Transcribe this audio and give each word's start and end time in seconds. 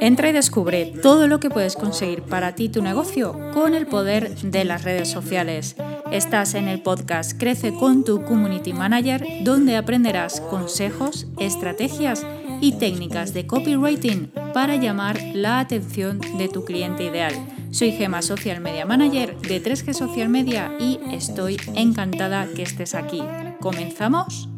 Entra 0.00 0.28
y 0.28 0.32
descubre 0.32 0.92
todo 1.02 1.28
lo 1.28 1.40
que 1.40 1.48
puedes 1.48 1.76
conseguir 1.76 2.22
para 2.22 2.54
ti 2.54 2.68
tu 2.68 2.82
negocio 2.82 3.38
con 3.54 3.74
el 3.74 3.86
poder 3.86 4.34
de 4.36 4.64
las 4.64 4.84
redes 4.84 5.08
sociales. 5.08 5.76
Estás 6.12 6.54
en 6.54 6.68
el 6.68 6.82
podcast 6.82 7.40
Crece 7.40 7.72
con 7.72 8.04
tu 8.04 8.22
Community 8.22 8.74
Manager, 8.74 9.26
donde 9.44 9.76
aprenderás 9.76 10.42
consejos, 10.42 11.26
estrategias 11.38 12.26
y 12.60 12.72
técnicas 12.72 13.32
de 13.32 13.46
copywriting 13.46 14.30
para 14.52 14.76
llamar 14.76 15.18
la 15.32 15.58
atención 15.58 16.20
de 16.36 16.48
tu 16.48 16.64
cliente 16.64 17.04
ideal. 17.04 17.32
Soy 17.70 17.92
Gema 17.92 18.20
Social 18.20 18.60
Media 18.60 18.84
Manager 18.84 19.36
de 19.40 19.62
3G 19.62 19.94
Social 19.94 20.28
Media 20.28 20.70
y 20.78 21.00
estoy 21.12 21.56
encantada 21.74 22.46
que 22.54 22.62
estés 22.62 22.94
aquí. 22.94 23.22
¿Comenzamos? 23.60 24.48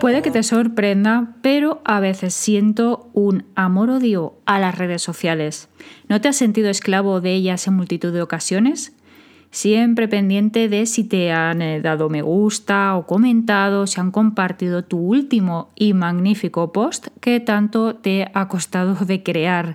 Puede 0.00 0.22
que 0.22 0.30
te 0.30 0.44
sorprenda, 0.44 1.34
pero 1.42 1.82
a 1.84 1.98
veces 1.98 2.32
siento 2.32 3.10
un 3.14 3.46
amor-odio 3.56 4.34
a 4.46 4.60
las 4.60 4.78
redes 4.78 5.02
sociales. 5.02 5.68
¿No 6.08 6.20
te 6.20 6.28
has 6.28 6.36
sentido 6.36 6.70
esclavo 6.70 7.20
de 7.20 7.34
ellas 7.34 7.66
en 7.66 7.74
multitud 7.74 8.12
de 8.12 8.22
ocasiones? 8.22 8.92
Siempre 9.50 10.06
pendiente 10.06 10.68
de 10.68 10.86
si 10.86 11.02
te 11.02 11.32
han 11.32 11.62
eh, 11.62 11.80
dado 11.80 12.10
me 12.10 12.22
gusta 12.22 12.94
o 12.96 13.06
comentado, 13.06 13.88
si 13.88 14.00
han 14.00 14.12
compartido 14.12 14.84
tu 14.84 14.98
último 14.98 15.70
y 15.74 15.94
magnífico 15.94 16.72
post 16.72 17.08
que 17.20 17.40
tanto 17.40 17.96
te 17.96 18.30
ha 18.34 18.46
costado 18.46 18.94
de 19.04 19.24
crear. 19.24 19.74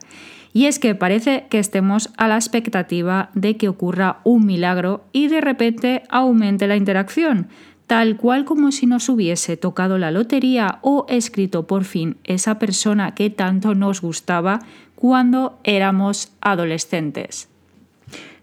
Y 0.54 0.68
es 0.68 0.80
que 0.80 0.96
parece 0.96 1.48
que 1.49 1.60
estemos 1.60 2.12
a 2.16 2.27
la 2.27 2.35
expectativa 2.35 3.30
de 3.34 3.58
que 3.58 3.68
ocurra 3.68 4.20
un 4.24 4.46
milagro 4.46 5.04
y 5.12 5.27
de 5.27 5.41
repente 5.41 6.04
aumente 6.10 6.68
la 6.68 6.76
interacción 6.76 7.49
tal 7.94 8.18
cual 8.18 8.44
como 8.44 8.72
si 8.72 8.88
nos 8.88 9.08
hubiese 9.08 9.56
tocado 9.56 10.00
la 10.00 10.10
lotería 10.10 10.80
o 10.82 11.06
escrito 11.10 11.68
por 11.68 11.84
fin 11.84 12.18
esa 12.24 12.58
persona 12.58 13.14
que 13.14 13.30
tanto 13.30 13.76
nos 13.76 14.02
gustaba 14.02 14.62
cuando 14.96 15.60
éramos 15.63 16.32
adolescentes. 16.41 17.50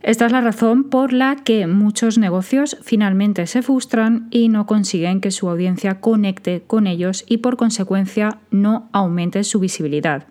Esta 0.05 0.27
es 0.27 0.31
la 0.31 0.41
razón 0.41 0.85
por 0.85 1.13
la 1.13 1.35
que 1.35 1.67
muchos 1.67 2.17
negocios 2.17 2.77
finalmente 2.83 3.49
se 3.49 3.63
frustran 3.63 4.29
y 4.31 4.51
no 4.51 4.67
consiguen 4.67 5.21
que 5.21 5.33
su 5.33 5.51
audiencia 5.51 6.01
conecte 6.01 6.63
con 6.65 6.87
ellos 6.87 7.25
y 7.27 7.39
por 7.39 7.57
consecuencia 7.57 8.39
no 8.53 8.89
aumente 8.93 9.43
su 9.43 9.59
visibilidad. 9.59 10.29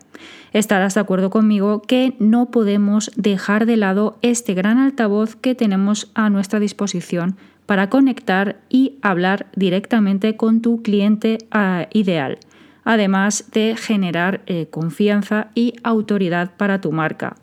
Estarás 0.54 0.94
de 0.94 1.02
acuerdo 1.02 1.30
conmigo 1.30 1.82
que 1.82 2.16
no 2.20 2.52
podemos 2.52 3.12
dejar 3.18 3.66
de 3.66 3.76
lado 3.76 4.18
este 4.22 4.54
gran 4.54 4.78
altavoz 4.78 5.36
que 5.36 5.56
tenemos 5.56 6.10
a 6.14 6.30
nuestra 6.30 6.62
disposición 6.62 7.36
para 7.70 7.92
conectar 7.92 8.56
y 8.68 8.98
hablar 9.04 9.46
directamente 9.56 10.36
con 10.36 10.60
tu 10.64 10.82
cliente 10.82 11.38
ah, 11.52 11.86
ideal, 11.94 12.40
además 12.84 13.46
de 13.52 13.76
generar 13.78 14.42
eh, 14.48 14.66
confianza 14.72 15.52
y 15.54 15.76
autoridad 15.84 16.58
para 16.58 16.82
tu 16.82 16.92
marca. 16.92 17.36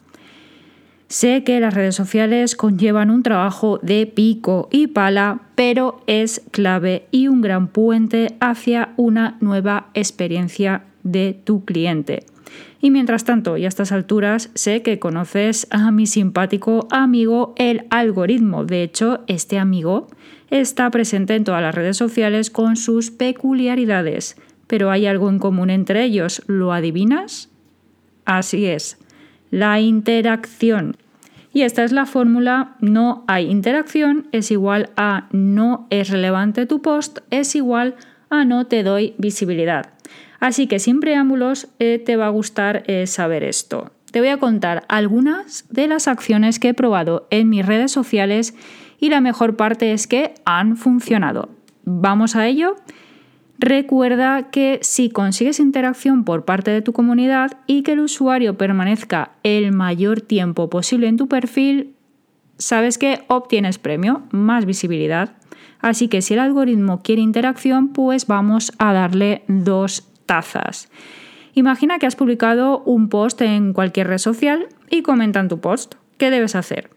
Sé 1.06 1.44
que 1.44 1.60
las 1.60 1.74
redes 1.74 1.94
sociales 1.94 2.56
conllevan 2.56 3.12
un 3.12 3.22
trabajo 3.22 3.78
de 3.84 4.04
pico 4.08 4.68
y 4.72 4.88
pala, 4.88 5.42
pero 5.54 6.02
es 6.08 6.42
clave 6.50 7.06
y 7.12 7.28
un 7.28 7.40
gran 7.40 7.68
puente 7.68 8.34
hacia 8.40 8.94
una 8.96 9.36
nueva 9.40 9.90
experiencia 9.94 10.82
de 11.06 11.38
tu 11.44 11.64
cliente. 11.64 12.24
Y 12.80 12.90
mientras 12.90 13.24
tanto, 13.24 13.56
y 13.56 13.64
a 13.64 13.68
estas 13.68 13.92
alturas, 13.92 14.50
sé 14.54 14.82
que 14.82 14.98
conoces 14.98 15.66
a 15.70 15.90
mi 15.90 16.06
simpático 16.06 16.86
amigo 16.90 17.54
el 17.56 17.86
algoritmo. 17.90 18.64
De 18.64 18.82
hecho, 18.82 19.20
este 19.26 19.58
amigo 19.58 20.08
está 20.50 20.90
presente 20.90 21.34
en 21.34 21.44
todas 21.44 21.62
las 21.62 21.74
redes 21.74 21.96
sociales 21.96 22.50
con 22.50 22.76
sus 22.76 23.10
peculiaridades. 23.10 24.36
Pero 24.66 24.90
hay 24.90 25.06
algo 25.06 25.30
en 25.30 25.38
común 25.38 25.70
entre 25.70 26.04
ellos. 26.04 26.42
¿Lo 26.46 26.72
adivinas? 26.72 27.48
Así 28.24 28.66
es, 28.66 28.98
la 29.50 29.80
interacción. 29.80 30.96
Y 31.52 31.62
esta 31.62 31.84
es 31.84 31.92
la 31.92 32.04
fórmula, 32.04 32.76
no 32.80 33.24
hay 33.28 33.50
interacción, 33.50 34.28
es 34.32 34.50
igual 34.50 34.90
a 34.96 35.28
no 35.32 35.86
es 35.88 36.10
relevante 36.10 36.66
tu 36.66 36.82
post, 36.82 37.20
es 37.30 37.54
igual 37.54 37.94
a 38.28 38.44
no 38.44 38.66
te 38.66 38.82
doy 38.82 39.14
visibilidad. 39.16 39.95
Así 40.40 40.66
que 40.66 40.78
sin 40.78 41.00
preámbulos 41.00 41.68
eh, 41.78 42.02
te 42.04 42.16
va 42.16 42.26
a 42.26 42.30
gustar 42.30 42.84
eh, 42.86 43.06
saber 43.06 43.44
esto. 43.44 43.90
Te 44.10 44.20
voy 44.20 44.28
a 44.28 44.38
contar 44.38 44.84
algunas 44.88 45.66
de 45.70 45.88
las 45.88 46.08
acciones 46.08 46.58
que 46.58 46.70
he 46.70 46.74
probado 46.74 47.26
en 47.30 47.48
mis 47.48 47.66
redes 47.66 47.92
sociales 47.92 48.54
y 48.98 49.10
la 49.10 49.20
mejor 49.20 49.56
parte 49.56 49.92
es 49.92 50.06
que 50.06 50.34
han 50.44 50.76
funcionado. 50.76 51.50
Vamos 51.84 52.36
a 52.36 52.46
ello. 52.46 52.76
Recuerda 53.58 54.50
que 54.50 54.78
si 54.82 55.08
consigues 55.08 55.60
interacción 55.60 56.24
por 56.24 56.44
parte 56.44 56.70
de 56.70 56.82
tu 56.82 56.92
comunidad 56.92 57.58
y 57.66 57.82
que 57.82 57.92
el 57.92 58.00
usuario 58.00 58.58
permanezca 58.58 59.32
el 59.42 59.72
mayor 59.72 60.20
tiempo 60.20 60.68
posible 60.68 61.08
en 61.08 61.16
tu 61.16 61.26
perfil, 61.26 61.94
sabes 62.58 62.98
que 62.98 63.24
obtienes 63.28 63.78
premio, 63.78 64.22
más 64.30 64.66
visibilidad. 64.66 65.36
Así 65.80 66.08
que 66.08 66.22
si 66.22 66.34
el 66.34 66.40
algoritmo 66.40 67.02
quiere 67.02 67.22
interacción, 67.22 67.88
pues 67.88 68.26
vamos 68.26 68.72
a 68.78 68.92
darle 68.92 69.42
dos 69.48 70.06
tazas. 70.26 70.90
Imagina 71.54 71.98
que 71.98 72.06
has 72.06 72.16
publicado 72.16 72.80
un 72.80 73.08
post 73.08 73.40
en 73.40 73.72
cualquier 73.72 74.08
red 74.08 74.18
social 74.18 74.66
y 74.90 75.02
comentan 75.02 75.48
tu 75.48 75.60
post. 75.60 75.94
¿Qué 76.18 76.30
debes 76.30 76.54
hacer? 76.54 76.90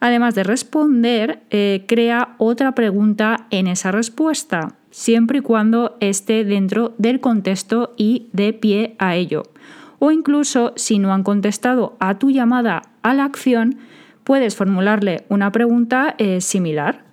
Además 0.00 0.34
de 0.34 0.42
responder, 0.42 1.42
eh, 1.50 1.84
crea 1.86 2.34
otra 2.38 2.74
pregunta 2.74 3.46
en 3.50 3.68
esa 3.68 3.92
respuesta, 3.92 4.74
siempre 4.90 5.38
y 5.38 5.42
cuando 5.42 5.96
esté 6.00 6.44
dentro 6.44 6.94
del 6.98 7.20
contexto 7.20 7.94
y 7.96 8.28
de 8.32 8.52
pie 8.52 8.96
a 8.98 9.14
ello. 9.14 9.44
O 10.00 10.10
incluso 10.10 10.72
si 10.74 10.98
no 10.98 11.14
han 11.14 11.22
contestado 11.22 11.96
a 12.00 12.18
tu 12.18 12.30
llamada 12.30 12.82
a 13.02 13.14
la 13.14 13.24
acción, 13.24 13.78
puedes 14.24 14.56
formularle 14.56 15.24
una 15.28 15.52
pregunta 15.52 16.16
eh, 16.18 16.40
similar. 16.40 17.04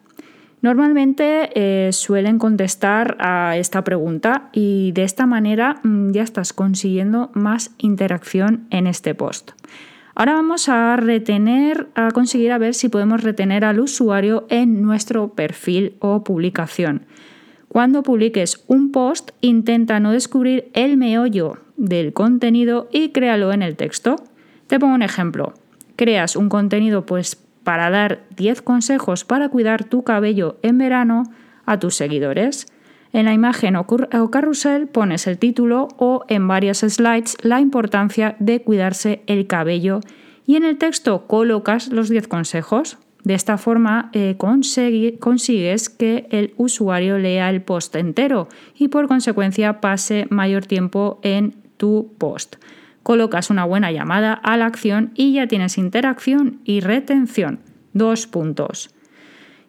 Normalmente 0.62 1.52
eh, 1.56 1.94
suelen 1.94 2.38
contestar 2.38 3.16
a 3.20 3.56
esta 3.56 3.84
pregunta 3.84 4.50
y 4.52 4.92
de 4.92 5.03
esta 5.03 5.25
manera 5.25 5.80
mm, 5.84 6.12
ya 6.12 6.24
estás 6.24 6.52
consiguiendo 6.52 7.31
más 7.34 7.72
interacción 7.78 8.68
en 8.69 8.86
este 8.86 9.16
post. 9.16 9.52
Ahora 10.16 10.34
vamos 10.34 10.68
a 10.68 10.98
retener, 10.98 11.88
a 11.96 12.12
conseguir 12.12 12.52
a 12.52 12.58
ver 12.58 12.74
si 12.74 12.90
podemos 12.90 13.24
retener 13.24 13.64
al 13.64 13.80
usuario 13.80 14.46
en 14.50 14.81
nuestro 14.81 15.30
perfil 15.30 15.96
o 16.00 16.25
publicación. 16.25 17.06
Cuando 17.69 18.03
publiques 18.03 18.66
un 18.68 18.92
post, 18.92 19.31
intenta 19.40 20.02
no 20.02 20.12
descubrir 20.12 20.72
el 20.74 20.98
meollo 20.98 21.59
del 21.78 22.12
contenido 22.12 22.90
y 22.92 23.09
créalo 23.09 23.53
en 23.53 23.62
el 23.62 23.78
texto. 23.78 24.18
Te 24.68 24.78
pongo 24.78 24.96
un 24.96 25.03
ejemplo. 25.03 25.53
Creas 25.96 26.36
un 26.36 26.50
contenido 26.50 27.06
pues 27.06 27.38
para 27.69 27.91
dar 27.91 28.24
10 28.35 28.63
consejos 28.63 29.25
para 29.25 29.50
cuidar 29.50 29.84
tu 29.84 30.03
cabello 30.03 30.57
en 30.63 30.80
verano 30.80 31.25
a 31.68 31.78
tus 31.78 31.94
seguidores. 31.94 32.66
En 33.13 33.25
la 33.25 33.34
imagen 33.35 33.75
o, 33.75 33.85
carrusel 34.31 34.88
pones 34.88 35.28
el 35.28 35.38
título 35.38 35.88
o 35.97 36.25
en 36.30 36.47
varias 36.47 36.80
slides 36.80 37.38
la 37.44 37.59
importancia 37.59 38.35
de 38.40 38.63
cuidarse 38.63 39.22
el 39.28 39.46
cabello 39.46 40.00
y 40.47 40.56
en 40.56 40.66
el 40.66 40.80
texto 40.80 41.28
colocas 41.28 41.90
los 41.90 42.09
10 42.09 42.28
consejos. 42.28 42.97
De 43.24 43.35
esta 43.35 43.59
forma 43.59 44.09
eh, 44.13 44.36
consigues 45.19 45.90
que 45.90 46.25
el 46.31 46.56
usuario 46.57 47.19
lea 47.19 47.51
el 47.51 47.62
post 47.62 47.96
entero 47.96 48.47
y 48.80 48.88
por 48.88 49.07
consecuencia 49.07 49.80
pase 49.80 50.25
mayor 50.31 50.66
tiempo 50.66 51.19
en 51.22 51.53
tu 51.78 52.16
post 52.18 52.56
colocas 53.04 53.50
una 53.50 53.66
buena 53.66 53.92
llamada 53.92 54.34
a 54.34 54.58
la 54.58 54.66
acción 54.66 55.12
y 55.16 55.34
ya 55.34 55.48
tienes 55.48 55.78
interacción 55.78 56.60
y 56.64 56.80
retención. 56.82 57.60
Dos 57.94 58.28
puntos. 58.28 58.94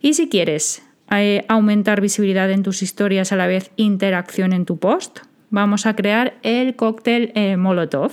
Y 0.00 0.14
si 0.14 0.28
quieres 0.28 0.82
eh, 1.10 1.44
aumentar 1.48 2.00
visibilidad 2.00 2.50
en 2.50 2.62
tus 2.62 2.82
historias 2.82 3.32
a 3.32 3.36
la 3.36 3.46
vez 3.46 3.70
interacción 3.76 4.52
en 4.52 4.64
tu 4.64 4.78
post, 4.78 5.20
vamos 5.50 5.86
a 5.86 5.96
crear 5.96 6.34
el 6.42 6.76
cóctel 6.76 7.32
eh, 7.34 7.56
Molotov. 7.56 8.12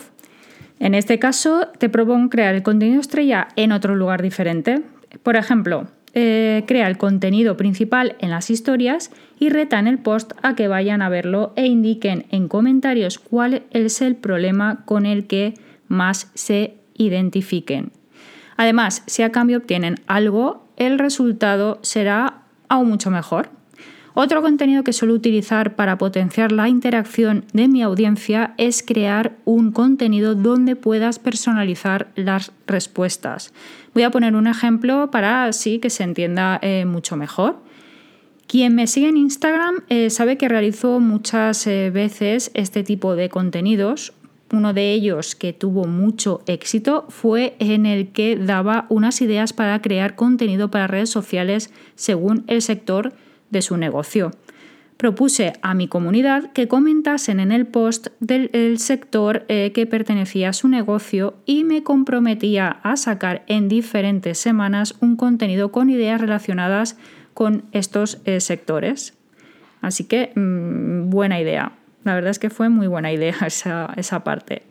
En 0.79 0.93
este 0.93 1.19
caso, 1.19 1.67
te 1.77 1.89
propongo 1.89 2.29
crear 2.29 2.55
el 2.55 2.63
contenido 2.63 3.01
estrella 3.01 3.47
en 3.55 3.71
otro 3.71 3.95
lugar 3.95 4.21
diferente. 4.21 4.81
Por 5.23 5.35
ejemplo, 5.35 5.87
eh, 6.19 6.63
crea 6.65 6.87
el 6.87 6.97
contenido 6.97 7.57
principal 7.57 8.15
en 8.17 8.31
las 8.31 8.49
historias 8.49 9.11
y 9.37 9.49
retan 9.49 9.85
el 9.85 9.99
post 9.99 10.31
a 10.41 10.55
que 10.55 10.67
vayan 10.67 11.03
a 11.03 11.09
verlo 11.09 11.53
e 11.55 11.67
indiquen 11.67 12.25
en 12.31 12.47
comentarios 12.47 13.19
cuál 13.19 13.61
es 13.69 14.01
el 14.01 14.15
problema 14.15 14.83
con 14.85 15.05
el 15.05 15.27
que 15.27 15.53
más 15.87 16.31
se 16.33 16.73
identifiquen. 16.95 17.91
Además, 18.55 19.03
si 19.05 19.21
a 19.21 19.31
cambio 19.31 19.59
obtienen 19.59 19.97
algo, 20.07 20.65
el 20.75 20.97
resultado 20.97 21.77
será 21.83 22.41
aún 22.67 22.89
mucho 22.89 23.11
mejor. 23.11 23.51
Otro 24.19 24.41
contenido 24.41 24.83
que 24.83 24.93
suelo 24.93 25.13
utilizar 25.13 25.75
para 25.75 25.99
potenciar 25.99 26.51
la 26.51 26.67
interacción 26.67 27.45
de 27.53 27.67
mi 27.67 27.83
audiencia 27.83 28.55
es 28.57 28.81
crear 28.81 29.37
un 29.45 29.71
contenido 29.71 30.33
donde 30.33 30.75
puedas 30.75 31.19
personalizar 31.19 32.07
las 32.15 32.51
respuestas. 32.65 33.53
Voy 33.93 34.01
a 34.01 34.09
poner 34.09 34.35
un 34.35 34.47
ejemplo 34.47 35.11
para 35.11 35.43
así 35.43 35.77
que 35.77 35.91
se 35.91 36.01
entienda 36.01 36.57
eh, 36.63 36.85
mucho 36.85 37.15
mejor. 37.15 37.57
Quien 38.47 38.73
me 38.73 38.87
sigue 38.87 39.09
en 39.09 39.17
Instagram 39.17 39.83
eh, 39.87 40.09
sabe 40.09 40.35
que 40.39 40.49
realizo 40.49 40.99
muchas 40.99 41.67
eh, 41.67 41.91
veces 41.91 42.49
este 42.55 42.83
tipo 42.83 43.15
de 43.15 43.29
contenidos. 43.29 44.13
Uno 44.51 44.73
de 44.73 44.93
ellos 44.93 45.35
que 45.35 45.53
tuvo 45.53 45.85
mucho 45.85 46.41
éxito 46.47 47.05
fue 47.09 47.55
en 47.59 47.85
el 47.85 48.07
que 48.07 48.35
daba 48.35 48.87
unas 48.89 49.21
ideas 49.21 49.53
para 49.53 49.79
crear 49.83 50.15
contenido 50.15 50.71
para 50.71 50.87
redes 50.87 51.11
sociales 51.11 51.69
según 51.93 52.45
el 52.47 52.63
sector 52.63 53.13
de 53.49 53.61
su 53.61 53.77
negocio. 53.77 54.31
Propuse 54.97 55.53
a 55.61 55.75
mi 55.75 55.87
comunidad 55.87 56.51
que 56.53 56.67
comentasen 56.67 57.39
en 57.39 57.51
el 57.51 57.67
post 57.67 58.07
del 58.19 58.79
sector 58.79 59.45
eh, 59.47 59.71
que 59.73 59.85
pertenecía 59.85 60.49
a 60.49 60.53
su 60.53 60.67
negocio 60.67 61.35
y 61.45 61.63
me 61.63 61.83
comprometía 61.83 62.79
a 62.81 62.97
sacar 62.97 63.43
en 63.47 63.67
diferentes 63.67 64.39
semanas 64.39 64.95
un 64.99 65.15
contenido 65.15 65.71
con 65.71 65.91
ideas 65.91 66.19
relacionadas 66.19 66.97
con 67.35 67.65
estos 67.73 68.19
eh, 68.25 68.39
sectores. 68.39 69.13
Así 69.81 70.05
que 70.05 70.31
mm, 70.35 71.11
buena 71.11 71.39
idea. 71.39 71.73
La 72.03 72.15
verdad 72.15 72.31
es 72.31 72.39
que 72.39 72.49
fue 72.49 72.69
muy 72.69 72.87
buena 72.87 73.11
idea 73.11 73.35
esa, 73.45 74.23
parte. 74.23 74.63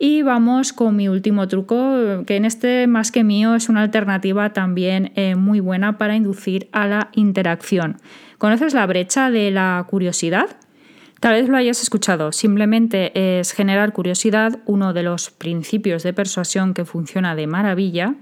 Y 0.00 0.22
vamos 0.22 0.72
con 0.72 0.94
mi 0.94 1.08
último 1.08 1.48
truco, 1.48 2.22
que 2.24 2.36
en 2.36 2.44
este 2.44 2.86
más 2.86 3.10
que 3.10 3.24
mío 3.24 3.56
es 3.56 3.68
una 3.68 3.82
alternativa 3.82 4.52
también 4.52 5.10
eh, 5.16 5.34
muy 5.34 5.58
buena 5.58 5.98
para 5.98 6.14
inducir 6.14 6.68
a 6.70 6.86
la 6.86 7.08
interacción. 7.14 7.96
¿Conoces 8.38 8.74
la 8.74 8.86
brecha 8.86 9.32
de 9.32 9.50
la 9.50 9.84
curiosidad? 9.88 10.56
Tal 11.18 11.32
vez 11.32 11.48
lo 11.48 11.56
hayas 11.56 11.82
escuchado, 11.82 12.30
simplemente 12.30 13.40
es 13.40 13.52
generar 13.52 13.92
curiosidad, 13.92 14.60
uno 14.66 14.92
de 14.92 15.02
los 15.02 15.30
principios 15.30 16.04
de 16.04 16.12
persuasión 16.12 16.74
que 16.74 16.84
funciona 16.84 17.34
de 17.34 17.48
maravilla 17.48 18.14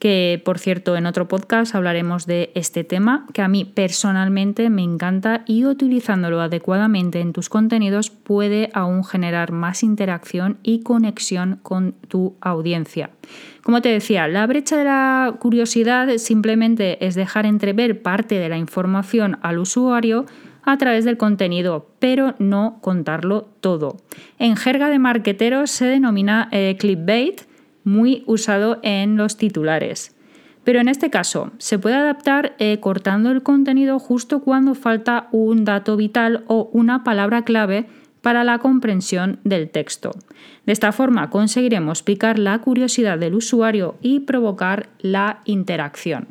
que 0.00 0.40
por 0.44 0.58
cierto 0.58 0.96
en 0.96 1.06
otro 1.06 1.28
podcast 1.28 1.74
hablaremos 1.74 2.26
de 2.26 2.50
este 2.54 2.84
tema 2.84 3.26
que 3.34 3.42
a 3.42 3.48
mí 3.48 3.66
personalmente 3.66 4.70
me 4.70 4.82
encanta 4.82 5.42
y 5.46 5.66
utilizándolo 5.66 6.40
adecuadamente 6.40 7.20
en 7.20 7.34
tus 7.34 7.50
contenidos 7.50 8.08
puede 8.10 8.70
aún 8.72 9.04
generar 9.04 9.52
más 9.52 9.82
interacción 9.82 10.58
y 10.62 10.80
conexión 10.80 11.60
con 11.62 11.92
tu 12.08 12.34
audiencia. 12.40 13.10
Como 13.62 13.82
te 13.82 13.90
decía, 13.90 14.26
la 14.26 14.46
brecha 14.46 14.78
de 14.78 14.84
la 14.84 15.36
curiosidad 15.38 16.16
simplemente 16.16 17.06
es 17.06 17.14
dejar 17.14 17.44
entrever 17.44 18.00
parte 18.00 18.36
de 18.36 18.48
la 18.48 18.56
información 18.56 19.38
al 19.42 19.58
usuario 19.58 20.24
a 20.62 20.78
través 20.78 21.04
del 21.04 21.18
contenido, 21.18 21.90
pero 21.98 22.34
no 22.38 22.78
contarlo 22.80 23.48
todo. 23.60 23.98
En 24.38 24.56
jerga 24.56 24.88
de 24.88 24.98
marqueteros 24.98 25.70
se 25.70 25.84
denomina 25.84 26.48
eh, 26.52 26.76
clickbait 26.78 27.49
muy 27.84 28.24
usado 28.26 28.78
en 28.82 29.16
los 29.16 29.36
titulares. 29.36 30.14
Pero 30.64 30.80
en 30.80 30.88
este 30.88 31.10
caso 31.10 31.52
se 31.58 31.78
puede 31.78 31.96
adaptar 31.96 32.54
eh, 32.58 32.78
cortando 32.80 33.30
el 33.30 33.42
contenido 33.42 33.98
justo 33.98 34.40
cuando 34.40 34.74
falta 34.74 35.28
un 35.32 35.64
dato 35.64 35.96
vital 35.96 36.44
o 36.48 36.68
una 36.72 37.02
palabra 37.02 37.42
clave 37.44 37.86
para 38.20 38.44
la 38.44 38.58
comprensión 38.58 39.38
del 39.44 39.70
texto. 39.70 40.12
De 40.66 40.72
esta 40.72 40.92
forma 40.92 41.30
conseguiremos 41.30 42.02
picar 42.02 42.38
la 42.38 42.58
curiosidad 42.58 43.18
del 43.18 43.34
usuario 43.34 43.96
y 44.02 44.20
provocar 44.20 44.88
la 45.00 45.40
interacción. 45.44 46.28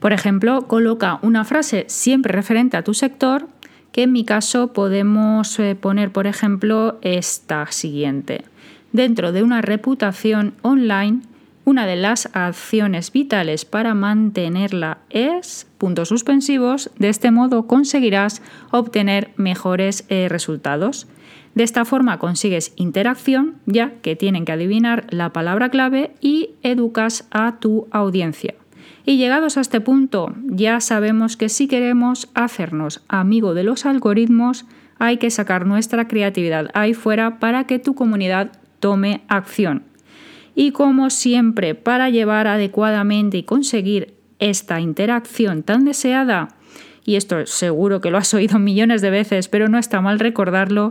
Por 0.00 0.14
ejemplo, 0.14 0.62
coloca 0.66 1.18
una 1.22 1.44
frase 1.44 1.84
siempre 1.88 2.32
referente 2.32 2.78
a 2.78 2.84
tu 2.84 2.94
sector, 2.94 3.48
que 3.92 4.04
en 4.04 4.12
mi 4.12 4.24
caso 4.24 4.72
podemos 4.72 5.58
eh, 5.58 5.74
poner, 5.74 6.10
por 6.10 6.26
ejemplo, 6.26 6.98
esta 7.02 7.70
siguiente. 7.70 8.44
Dentro 8.92 9.32
de 9.32 9.42
una 9.42 9.62
reputación 9.62 10.54
online, 10.62 11.20
una 11.64 11.86
de 11.86 11.96
las 11.96 12.28
acciones 12.32 13.12
vitales 13.12 13.64
para 13.64 13.94
mantenerla 13.94 14.98
es 15.10 15.68
puntos 15.78 16.08
suspensivos. 16.08 16.90
De 16.98 17.08
este 17.08 17.30
modo 17.30 17.68
conseguirás 17.68 18.42
obtener 18.72 19.30
mejores 19.36 20.04
eh, 20.08 20.28
resultados. 20.28 21.06
De 21.54 21.62
esta 21.62 21.84
forma 21.84 22.18
consigues 22.18 22.72
interacción, 22.76 23.56
ya 23.66 23.92
que 24.02 24.16
tienen 24.16 24.44
que 24.44 24.52
adivinar 24.52 25.06
la 25.10 25.32
palabra 25.32 25.68
clave 25.68 26.12
y 26.20 26.50
educas 26.62 27.28
a 27.30 27.58
tu 27.60 27.86
audiencia. 27.92 28.54
Y 29.04 29.16
llegados 29.16 29.56
a 29.56 29.60
este 29.60 29.80
punto, 29.80 30.34
ya 30.44 30.80
sabemos 30.80 31.36
que 31.36 31.48
si 31.48 31.68
queremos 31.68 32.28
hacernos 32.34 33.02
amigo 33.08 33.54
de 33.54 33.64
los 33.64 33.86
algoritmos, 33.86 34.66
hay 34.98 35.16
que 35.16 35.30
sacar 35.30 35.66
nuestra 35.66 36.08
creatividad 36.08 36.68
ahí 36.74 36.94
fuera 36.94 37.38
para 37.38 37.64
que 37.64 37.78
tu 37.78 37.94
comunidad 37.94 38.52
tome 38.80 39.22
acción. 39.28 39.84
Y 40.54 40.72
como 40.72 41.10
siempre, 41.10 41.74
para 41.74 42.10
llevar 42.10 42.46
adecuadamente 42.46 43.38
y 43.38 43.42
conseguir 43.44 44.14
esta 44.40 44.80
interacción 44.80 45.62
tan 45.62 45.84
deseada, 45.84 46.48
y 47.04 47.16
esto 47.16 47.46
seguro 47.46 48.00
que 48.00 48.10
lo 48.10 48.18
has 48.18 48.34
oído 48.34 48.58
millones 48.58 49.02
de 49.02 49.10
veces, 49.10 49.48
pero 49.48 49.68
no 49.68 49.78
está 49.78 50.00
mal 50.00 50.18
recordarlo, 50.18 50.88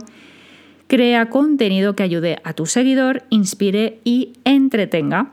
crea 0.86 1.30
contenido 1.30 1.94
que 1.94 2.02
ayude 2.02 2.40
a 2.42 2.52
tu 2.52 2.66
seguidor, 2.66 3.22
inspire 3.30 4.00
y 4.04 4.32
entretenga. 4.44 5.32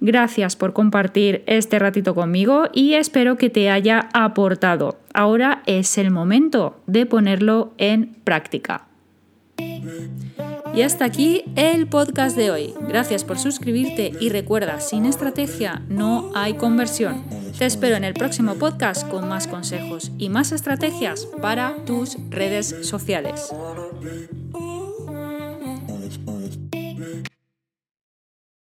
Gracias 0.00 0.56
por 0.56 0.72
compartir 0.72 1.42
este 1.46 1.78
ratito 1.78 2.14
conmigo 2.14 2.64
y 2.72 2.94
espero 2.94 3.36
que 3.36 3.50
te 3.50 3.70
haya 3.70 4.08
aportado. 4.12 4.98
Ahora 5.14 5.62
es 5.66 5.96
el 5.96 6.10
momento 6.10 6.80
de 6.86 7.06
ponerlo 7.06 7.72
en 7.78 8.14
práctica. 8.24 8.86
Y 10.76 10.82
hasta 10.82 11.06
aquí 11.06 11.42
el 11.56 11.88
podcast 11.88 12.36
de 12.36 12.50
hoy. 12.50 12.74
Gracias 12.86 13.24
por 13.24 13.38
suscribirte 13.38 14.12
y 14.20 14.28
recuerda, 14.28 14.78
sin 14.78 15.06
estrategia 15.06 15.82
no 15.88 16.30
hay 16.34 16.52
conversión. 16.52 17.24
Te 17.58 17.64
espero 17.64 17.96
en 17.96 18.04
el 18.04 18.12
próximo 18.12 18.56
podcast 18.56 19.08
con 19.08 19.26
más 19.26 19.46
consejos 19.46 20.12
y 20.18 20.28
más 20.28 20.52
estrategias 20.52 21.26
para 21.40 21.74
tus 21.86 22.18
redes 22.28 22.76
sociales. 22.82 23.50